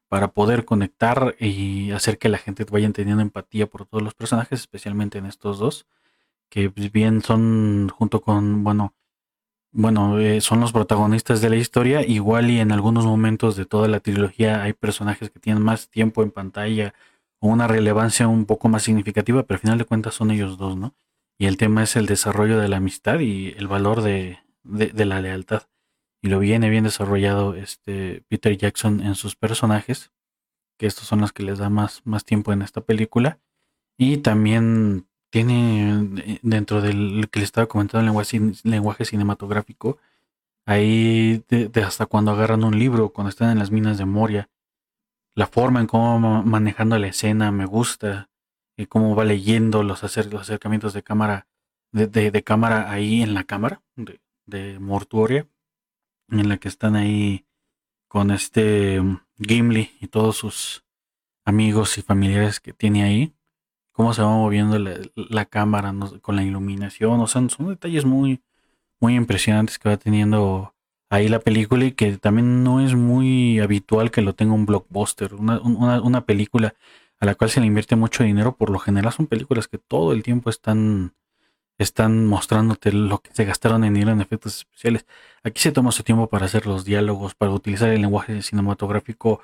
[0.07, 4.61] para poder conectar y hacer que la gente vaya teniendo empatía por todos los personajes,
[4.61, 5.87] especialmente en estos dos,
[6.49, 8.93] que pues, bien son junto con, bueno,
[9.71, 13.87] bueno, eh, son los protagonistas de la historia, igual y en algunos momentos de toda
[13.87, 16.93] la trilogía hay personajes que tienen más tiempo en pantalla
[17.39, 20.77] o una relevancia un poco más significativa, pero al final de cuentas son ellos dos,
[20.77, 20.93] ¿no?
[21.37, 25.21] Y el tema es el desarrollo de la amistad y el valor de, de, la
[25.21, 25.63] lealtad.
[26.21, 30.11] Y lo viene bien desarrollado este Peter Jackson en sus personajes.
[30.77, 33.39] que estos son los que les da más, más tiempo en esta película.
[33.97, 39.97] Y también tiene eh, dentro del que le estaba comentando el lenguaje, lenguaje cinematográfico,
[40.65, 44.49] ahí de, hasta cuando agarran un libro, cuando están en las minas de Moria,
[45.35, 48.29] la forma en cómo manejando la escena me gusta,
[48.77, 51.47] y cómo va leyendo los, acercamientos de cámara,
[51.91, 55.47] de, cámara ahí en la cámara de, de Mortuoria,
[56.29, 57.45] en la que están ahí
[58.07, 59.01] con este
[59.39, 60.83] Gimli y todos sus
[61.45, 63.33] amigos y familiares que tiene ahí,
[63.91, 68.41] cómo se va moviendo la, cámara con la iluminación, o sea, son detalles muy,
[68.99, 70.73] muy impresionantes que va teniendo
[71.09, 75.35] ahí la película y que también no es muy habitual que lo tenga un blockbuster,
[75.35, 76.73] una, una película
[77.23, 80.11] a la cual se le invierte mucho dinero, por lo general son películas que todo
[80.11, 81.15] el tiempo están
[81.77, 85.05] están mostrándote lo que se gastaron en ir en efectos especiales.
[85.41, 89.39] Aquí se toma su tiempo para hacer los diálogos, para utilizar el lenguaje cinematográfico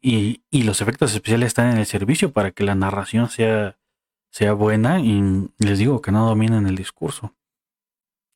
[0.00, 3.78] y, los efectos especiales están en el servicio para que la narración sea,
[4.30, 7.34] sea buena y les digo que no dominen el discurso.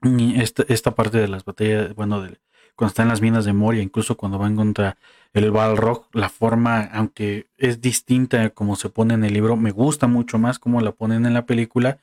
[0.02, 2.38] Y esta, esta parte de las batallas, bueno, de,
[2.74, 4.96] cuando están en las minas de Moria, incluso cuando van contra
[5.32, 10.06] el Balrog, la forma, aunque es distinta como se pone en el libro, me gusta
[10.06, 11.98] mucho más como la ponen en la película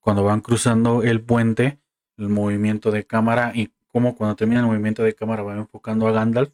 [0.00, 1.78] cuando van cruzando el puente,
[2.18, 6.12] el movimiento de cámara y como cuando termina el movimiento de cámara va enfocando a
[6.12, 6.50] Gandalf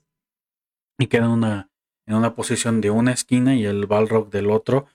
[0.98, 1.70] y queda en una,
[2.06, 4.87] en una posición de una esquina y el Balrog del otro.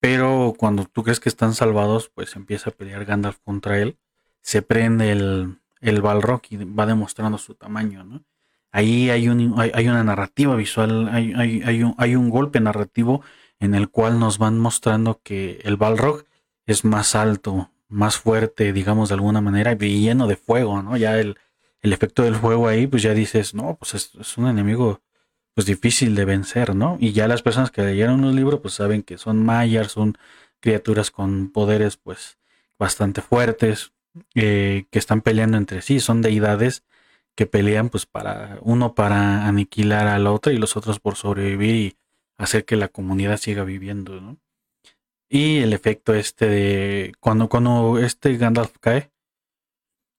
[0.00, 3.96] Pero cuando tú crees que están salvados, pues empieza a pelear Gandalf contra él.
[4.42, 8.24] Se prende el, el Balrog y va demostrando su tamaño, ¿no?
[8.72, 13.22] Ahí hay, un, hay, una narrativa visual, hay, hay, un, hay un golpe narrativo
[13.60, 16.24] en el cual nos van mostrando que el Balrog
[16.66, 20.96] es más alto, más fuerte, digamos de alguna manera, y lleno de fuego, ¿no?
[20.96, 21.38] Ya el,
[21.84, 25.02] el efecto del fuego ahí, pues ya dices, no, pues es, un enemigo
[25.52, 26.96] pues difícil de vencer, ¿no?
[26.98, 30.16] Y ya las personas que leyeron los libros, pues saben que son mayas, son
[30.60, 32.38] criaturas con poderes pues
[32.78, 33.92] bastante fuertes,
[34.34, 36.84] eh, que están peleando entre sí, son deidades
[37.34, 41.96] que pelean pues para uno para aniquilar al otro y los otros por sobrevivir y
[42.36, 44.38] hacer que la comunidad siga viviendo, ¿no?
[45.28, 49.10] Y el efecto este de cuando, cuando este Gandalf cae,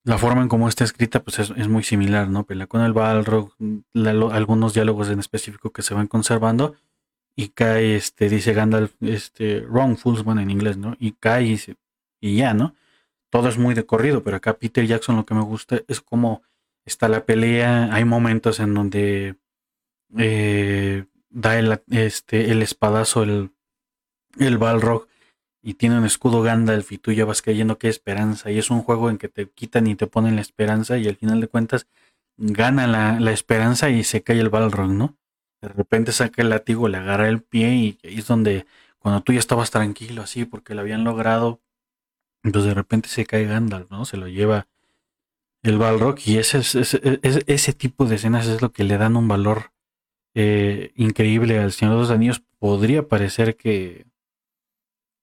[0.03, 2.45] la forma en cómo está escrita pues es, muy similar, ¿no?
[2.45, 3.55] Pelea con el Balrog,
[4.31, 6.75] algunos diálogos en específico que se van conservando
[7.35, 10.95] y cae, este, dice Gandalf, este, wrong Fullsman en inglés, ¿no?
[10.99, 11.59] Y cae y,
[12.21, 12.75] y ya, ¿no?
[13.35, 16.43] Todo es muy de corrido, pero acá Peter Jackson lo que me gusta es cómo
[16.85, 19.35] está la pelea, hay momentos en donde
[20.17, 23.51] eh, da el, este, el espadazo, el
[24.39, 25.07] el Balrog
[25.61, 28.81] y tiene un escudo Gandalf y tú ya vas creyendo que esperanza y es un
[28.81, 31.87] juego en que te quitan y te ponen la esperanza y al final de cuentas
[32.37, 35.17] gana la, esperanza y se cae el Balrog, ¿no?
[35.61, 38.65] De repente saca el látigo, le agarra el pie y ahí es donde
[38.99, 41.61] cuando tú ya estabas tranquilo así porque lo habían logrado,
[42.51, 44.05] pues de repente se cae Gandalf, ¿no?
[44.05, 44.67] Se lo lleva
[45.63, 49.27] el Balrog y ese, ese, ese tipo de escenas es lo que le dan un
[49.27, 49.71] valor
[50.35, 52.43] eh, increíble al Señor de los Anillos.
[52.59, 54.05] Podría parecer que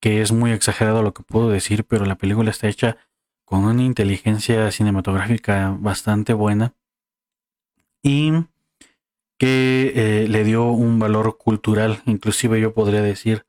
[0.03, 2.97] que es muy exagerado lo que puedo decir, pero la película está hecha
[3.45, 6.75] con una inteligencia cinematográfica bastante buena
[8.03, 8.33] y
[9.39, 13.47] que eh, le dio un valor cultural, inclusive yo podría decir,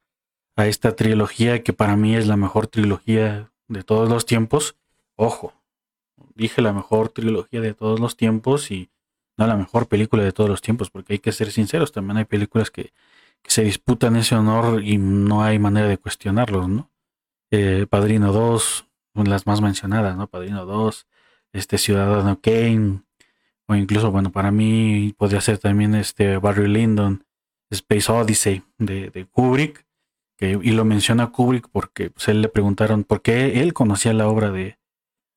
[0.55, 4.77] a esta trilogía que para mí es la mejor trilogía de todos los tiempos.
[5.15, 5.53] Ojo,
[6.35, 8.89] dije la mejor trilogía de todos los tiempos y
[9.37, 12.25] no la mejor película de todos los tiempos, porque hay que ser sinceros, también hay
[12.25, 12.93] películas que
[13.43, 16.89] se disputan ese honor y no hay manera de cuestionarlos, ¿no?
[17.51, 18.87] Eh, Padrino 2,
[19.25, 20.27] las más mencionadas, ¿no?
[20.27, 21.07] Padrino 2,
[21.51, 23.03] este Ciudadano Kane,
[23.67, 27.25] o incluso, bueno, para mí podría ser también este Barry Lyndon,
[27.69, 29.85] Space Odyssey de, Kubrick,
[30.43, 34.27] que, y lo menciona Kubrick porque pues, él le preguntaron por qué él conocía la
[34.27, 34.77] obra de,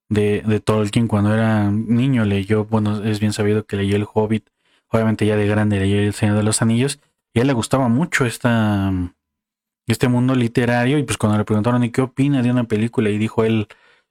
[0.09, 4.49] de, de Tolkien cuando era niño, leyó, bueno, es bien sabido que leyó El Hobbit,
[4.89, 6.99] obviamente ya de grande leyó El Señor de los Anillos,
[7.33, 8.93] y a él le gustaba mucho esta,
[9.87, 13.09] este mundo literario y pues cuando le preguntaron ¿y qué opina de una película?
[13.11, 13.69] y dijo él,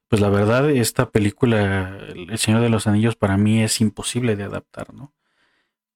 [0.07, 4.43] pues la verdad esta película, El Señor de los Anillos para mí es imposible de
[4.43, 5.13] adaptar, ¿no?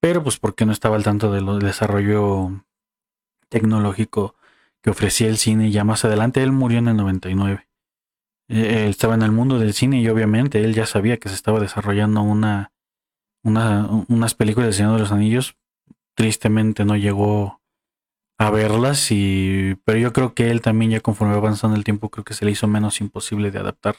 [0.02, 2.64] Pero pues porque no estaba al tanto del desarrollo
[3.50, 4.36] tecnológico
[4.82, 7.68] que ofrecía el cine ya más adelante, él murió en el 99.
[8.50, 11.36] Eh, él estaba en el mundo del cine y obviamente él ya sabía que se
[11.36, 12.74] estaba desarrollando una,
[13.44, 15.56] una unas películas del Señor de los Anillos,
[16.16, 17.62] tristemente no llegó
[18.38, 22.24] a verlas y pero yo creo que él también ya conforme avanzando el tiempo creo
[22.24, 23.98] que se le hizo menos imposible de adaptar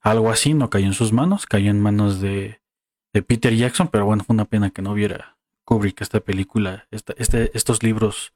[0.00, 0.54] algo así.
[0.54, 2.60] No cayó en sus manos cayó en manos de,
[3.12, 7.50] de Peter Jackson pero bueno fue una pena que no viera Kubrick esta película este,
[7.54, 8.34] estos libros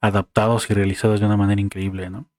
[0.00, 2.30] adaptados y realizados de una manera increíble, ¿no?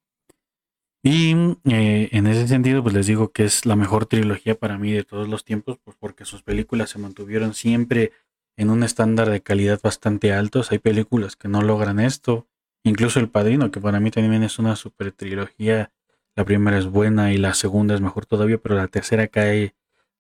[1.04, 1.34] Y
[1.66, 5.04] eh, en ese sentido, pues les digo que es la mejor trilogía para mí de
[5.04, 8.12] todos los tiempos, pues porque sus películas se mantuvieron siempre
[8.56, 10.72] en un estándar de calidad bastante altos.
[10.72, 12.48] Hay películas que no logran esto,
[12.84, 15.92] incluso El Padrino, que para mí también es una super trilogía.
[16.36, 19.76] La primera es buena y la segunda es mejor todavía, pero la tercera cae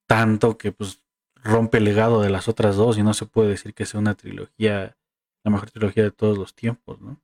[0.08, 1.01] tanto que pues
[1.36, 4.15] rompe el legado de las otras dos y no se puede decir que sea una
[4.15, 4.97] trilogía,
[5.43, 7.21] la mejor trilogía de todos los tiempos, ¿no?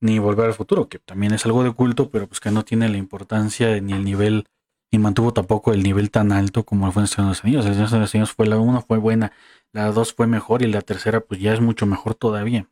[0.00, 2.88] Ni Volver al Futuro, que también es algo de culto, pero pues que no tiene
[2.88, 4.46] la importancia ni el nivel,
[4.92, 7.66] ni mantuvo tampoco el nivel tan alto como fue en.
[7.66, 9.32] El Señor de los Anillos fue la una, fue buena,
[9.72, 12.68] la dos fue mejor y la tercera pues ya es mucho mejor todavía.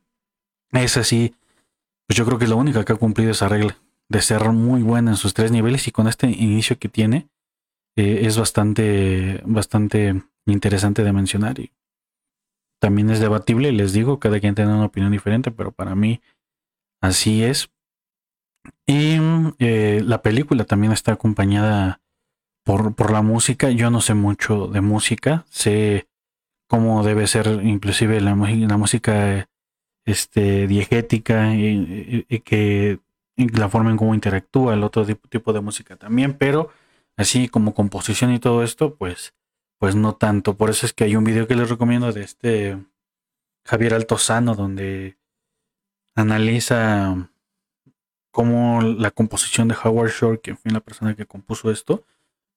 [0.71, 1.35] Esa sí,
[2.07, 3.77] pues yo creo que es la única que ha cumplido esa regla
[4.09, 7.27] de ser muy buena en sus tres niveles y con este inicio que tiene
[7.97, 11.71] eh, es bastante, bastante interesante de mencionar y
[12.79, 16.21] también es debatible, les digo, cada quien tiene una opinión diferente, pero para mí
[17.01, 17.69] así es.
[18.85, 19.17] Y
[19.59, 22.01] eh, la película también está acompañada
[22.63, 23.69] por, por la música.
[23.71, 26.07] Yo no sé mucho de música, sé
[26.67, 29.47] cómo debe ser inclusive la, la música
[30.05, 32.99] este, diegética y, que
[33.37, 36.69] la forma en cómo interactúa el otro tipo de música también, pero
[37.15, 39.33] así como composición y todo esto, pues
[39.79, 40.57] pues no tanto.
[40.57, 42.77] Por eso es que hay un video que les recomiendo de este
[43.65, 45.17] Javier Altozano, donde
[46.17, 47.29] analiza
[48.31, 52.03] cómo la composición de Howard Shore, que fue la persona que compuso esto,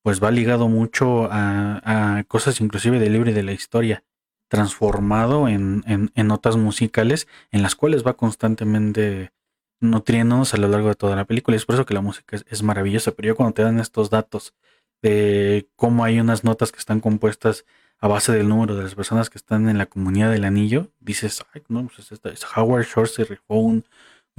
[0.03, 4.03] pues va ligado mucho a, cosas inclusive del libro de la historia,
[4.49, 9.33] transformado en, en, notas musicales en las cuales va constantemente
[9.81, 11.55] nutriéndonos a lo largo de toda la película.
[11.55, 13.13] Y es por eso que la música es, es maravillosa.
[13.13, 14.55] Pero yo cuando te dan estos datos
[15.03, 17.65] de cómo hay unas notas que están compuestas
[18.01, 21.45] a base del número de las personas que están en la comunidad del anillo, dices,
[21.69, 23.85] no, pues es Howard Shore se rifó un,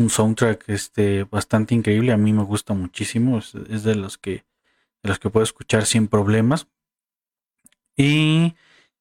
[0.09, 4.45] soundtrack este, bastante increíble, a mí me gusta muchísimo, es, de los que
[5.03, 6.67] los que puedo escuchar sin problemas.
[7.95, 8.55] Y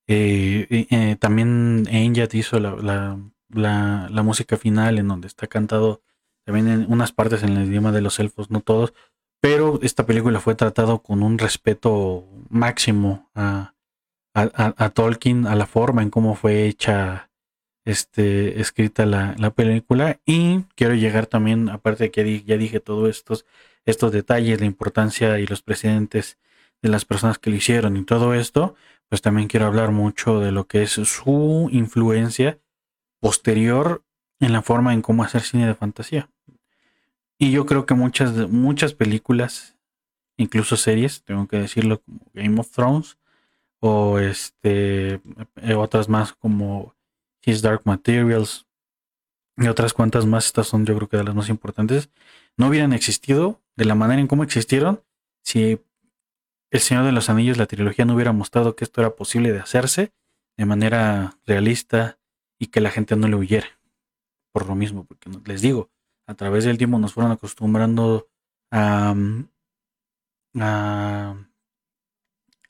[0.07, 6.03] eh, eh, también Angel hizo la, la, la, música final en donde está cantado
[6.45, 8.93] también en unas partes en el idioma de los elfos, no todos,
[9.41, 13.75] pero esta película fue tratado con un respeto máximo a,
[14.35, 17.31] a, Tolkien, a la forma en cómo fue hecha,
[17.85, 20.21] este, escrita la, la película.
[20.25, 23.47] Y quiero llegar también, aparte de que ya dije todos estos,
[23.85, 26.39] estos detalles, la importancia y los precedentes
[26.83, 28.75] de las personas que lo hicieron y todo esto,
[29.09, 32.59] pues también quiero hablar mucho de lo que es su influencia
[33.21, 34.05] posterior
[34.39, 36.31] en la forma en cómo hacer cine de fantasía.
[37.39, 39.77] Y yo creo que muchas, muchas películas,
[40.37, 43.19] incluso series, tengo que decirlo, como Game of Thrones,
[43.81, 45.21] o este
[45.57, 46.95] eh, otras más como
[47.45, 48.67] His Dark Materials
[49.57, 52.11] y otras cuantas más, estas son yo creo que de las más importantes,
[52.57, 55.03] no hubieran existido de la manera en cómo existieron
[55.43, 55.81] si
[56.71, 59.59] El Señor de los Anillos, la trilogía, no hubiera mostrado que esto era posible de
[59.61, 60.13] hacerse
[60.57, 62.19] de manera realista
[62.59, 63.67] y que la gente no le huyera.
[64.53, 65.91] Por lo mismo, porque les digo,
[66.27, 68.29] a través del tiempo nos fueron acostumbrando
[68.71, 69.49] a, mm,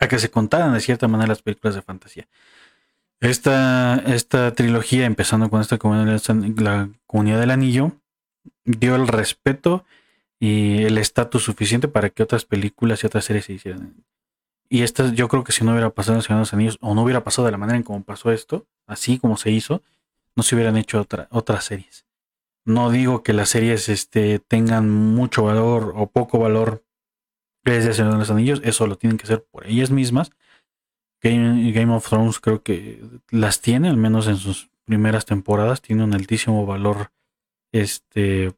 [0.01, 2.29] a, que se contaran de cierta manera las películas de fantasía.
[3.21, 5.79] Esta, esta trilogía, empezando con esta
[6.57, 7.93] la comunidad del anillo,
[8.65, 9.85] dio el respeto
[10.39, 13.95] y el estatus suficiente para que otras películas y otras series se hicieran.
[14.71, 16.95] Y esta, yo creo que si no hubiera pasado en Señor de los Anillos, o
[16.95, 19.83] no hubiera pasado de la manera en como pasó esto, así como se hizo,
[20.35, 22.07] no se hubieran hecho otra, otras series.
[22.65, 26.85] No digo que las series este, tengan mucho valor o poco valor
[27.65, 30.31] Señor de los Anillos, eso lo tienen que hacer por ellas mismas.
[31.23, 36.05] Game, Game, of Thrones creo que las tiene, al menos en sus primeras temporadas, tiene
[36.05, 37.13] un altísimo valor
[37.73, 38.55] este,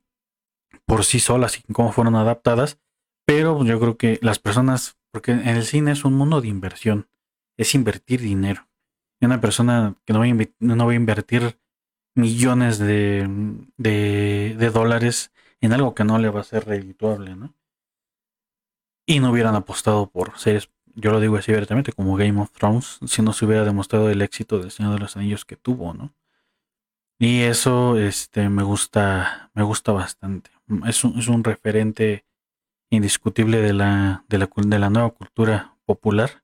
[0.87, 2.79] por sí solas y cómo fueron adaptadas.
[3.27, 7.09] Pero yo creo que las personas, porque en el cine es un mundo de inversión,
[7.57, 8.69] es invertir dinero.
[9.21, 11.59] Y una persona que no va a, no va a invertir
[12.15, 13.29] millones de,
[13.77, 17.55] de, dólares en algo que no le va a ser redituable, ¿no?
[19.13, 22.99] Y no hubieran apostado por series, yo lo digo así abiertamente, como Game of Thrones,
[23.07, 26.15] si no se hubiera demostrado el éxito del Señor de los Anillos que tuvo, ¿no?
[27.19, 30.51] Y eso este, me gusta, me gusta bastante.
[30.87, 32.25] Es un, es un referente
[32.91, 36.43] indiscutible de la, de la, de la nueva cultura popular,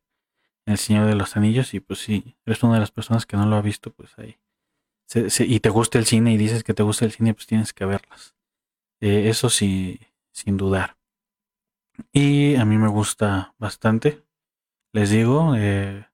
[0.67, 3.47] El Señor de los Anillos, y pues si eres una de las personas que no
[3.47, 4.39] lo ha visto, pues ahí
[5.15, 7.87] y te gusta el cine y dices que te gusta el cine, pues tienes que
[7.87, 8.35] verlas.
[9.01, 10.01] Eh, eso sí,
[10.33, 10.98] sin dudar.
[12.13, 14.25] Y a mí me gusta bastante.
[14.93, 16.07] Les digo, eh,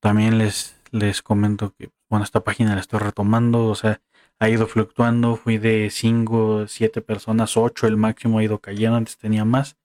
[0.00, 4.00] también les, les comento que, bueno, esta página la estoy retomando, o sea,
[4.38, 9.16] ha ido fluctuando, fui de 5, 7 personas, 8 el máximo ha ido cayendo, antes
[9.16, 9.76] tenía más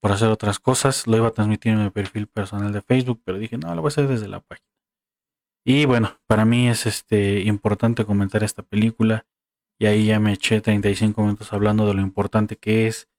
[0.00, 3.38] por hacer otras cosas, lo iba a transmitir en mi perfil personal de Facebook, pero
[3.38, 4.66] dije, no, lo voy a hacer desde la página.
[5.64, 9.26] Y bueno, para mí es este importante comentar esta película
[9.78, 13.09] y ahí ya me eché 35 minutos hablando de lo importante que es,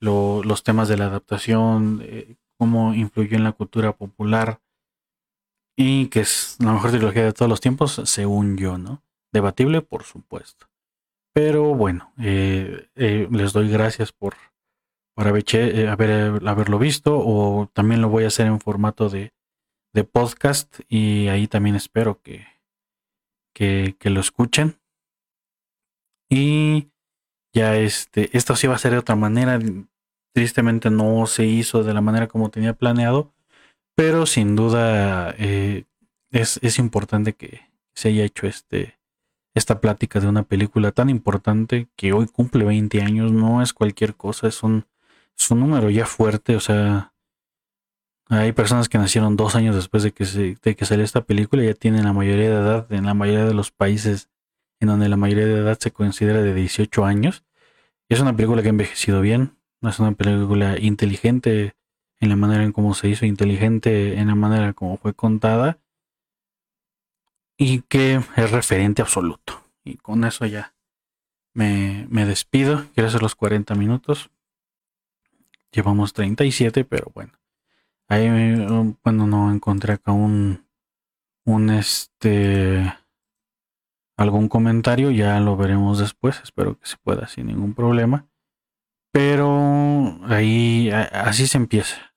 [0.00, 4.60] los temas de la adaptación, eh, cómo influyó en la cultura popular
[5.76, 9.02] y que es la mejor trilogía de todos los tiempos, según yo, ¿no?
[9.32, 10.66] Debatible, por supuesto.
[11.32, 14.34] Pero bueno, eh, eh, les doy gracias por,
[15.14, 15.44] por haber,
[16.46, 19.32] haberlo visto o también lo voy a hacer en formato de,
[19.94, 22.46] de podcast y ahí también espero que,
[23.54, 24.80] que, que, lo escuchen.
[26.28, 26.90] Y
[27.54, 29.58] ya este, esto sí va a ser de otra manera.
[30.32, 33.32] Tristemente no se hizo de la manera como tenía planeado,
[33.94, 35.84] pero sin duda eh,
[36.30, 37.62] es, es, importante que
[37.94, 38.98] se haya hecho este,
[39.54, 43.32] esta plática de una película tan importante que hoy cumple 20 años.
[43.32, 44.86] No es cualquier cosa, es un,
[45.50, 47.12] número ya fuerte, o sea,
[48.28, 51.64] hay personas que nacieron dos años después de que, se, de que salió esta película
[51.64, 54.28] y ya tienen la mayoría de edad en la mayoría de los países
[54.80, 57.44] en donde la mayoría de edad se considera de 18 años.
[58.08, 61.74] Es una película que ha envejecido bien, es una película inteligente
[62.20, 65.78] en la manera en cómo se hizo, inteligente en la manera como fue contada
[67.56, 69.64] y que es referente absoluto.
[69.84, 70.74] Y con eso ya
[71.54, 72.86] me, me despido.
[72.94, 74.30] Quiero hacer los 40 minutos.
[75.72, 77.32] Llevamos 37, pero bueno.
[78.08, 80.66] Ahí, bueno, no encontré acá un,
[81.44, 82.92] un este,
[84.16, 88.26] algún comentario, ya lo veremos después, espero que se pueda sin ningún problema.
[89.12, 92.14] Pero ahí, así se empieza.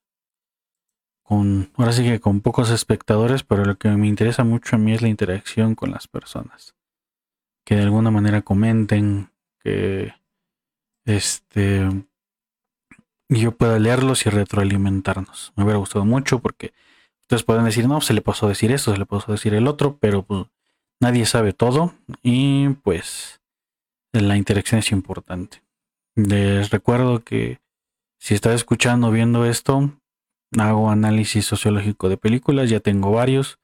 [1.22, 4.92] Con, ahora sí que con pocos espectadores, pero lo que me interesa mucho a mí
[4.92, 6.74] es la interacción con las personas.
[7.64, 10.12] Que de alguna manera comenten, que
[11.06, 11.88] este
[13.28, 15.52] yo pueda leerlos y retroalimentarnos.
[15.56, 16.72] Me hubiera gustado mucho porque
[17.22, 19.54] ustedes pueden decir, no, se le pasó a decir esto, se le pasó a decir
[19.54, 20.46] el otro, pero pues
[21.00, 23.40] nadie sabe todo y pues
[24.12, 25.63] la interacción es importante.
[26.16, 27.60] Les recuerdo que
[28.18, 29.92] si estás escuchando, viendo esto,
[30.58, 33.58] hago análisis sociológico de películas, ya tengo varios.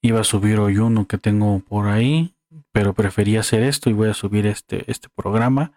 [0.00, 2.34] Iba a subir hoy uno que tengo por ahí,
[2.72, 5.72] pero preferí hacer esto y voy a subir este, este programa.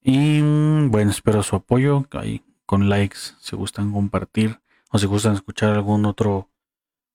[0.00, 0.40] Y
[0.88, 6.06] bueno, espero su apoyo ahí con likes si gustan compartir o si gustan escuchar algún
[6.06, 6.48] otro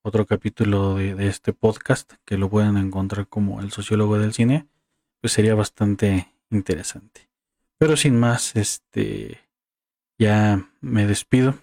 [0.07, 4.67] otro capítulo de, este podcast que lo pueden encontrar como el sociólogo del cine,
[5.19, 7.30] pues sería bastante interesante.
[7.78, 9.39] Pero sin más, este
[10.17, 11.55] ya me despido.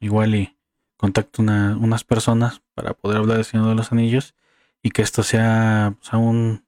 [0.00, 0.56] Igual y
[0.96, 4.34] contacto unas personas para poder hablar del Señor de los Anillos
[4.82, 6.64] y que esto sea pues, aún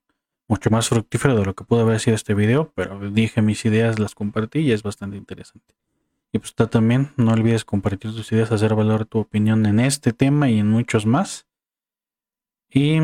[0.49, 3.99] mucho más fructífero de lo que pudo haber sido este video, pero dije mis ideas,
[3.99, 5.74] las compartí y es bastante interesante.
[6.32, 10.12] Y pues tú también, no olvides compartir tus ideas, hacer valor tu opinión en este
[10.12, 11.47] tema y en muchos más.
[12.70, 12.99] Y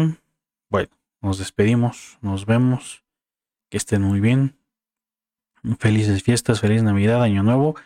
[0.68, 0.90] bueno,
[1.20, 3.04] nos despedimos, nos vemos,
[3.70, 4.58] que estén muy bien.
[5.78, 7.76] Felices fiestas, feliz Navidad, Año Nuevo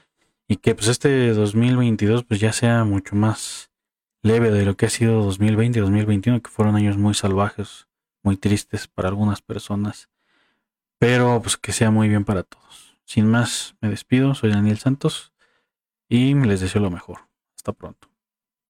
[0.49, 3.71] y que pues este 2022 pues ya sea mucho más
[4.23, 7.87] leve de lo que ha sido 2020 y 2021, que fueron años muy salvajes
[8.27, 10.11] muy tristes para algunas personas,
[10.99, 12.99] pero pues que sea muy bien para todos.
[13.05, 15.33] Sin más, me despido, soy Daniel Santos
[16.09, 17.21] y les deseo lo mejor.
[17.55, 18.09] Hasta pronto.